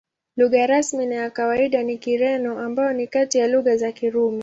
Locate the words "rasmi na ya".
0.67-1.29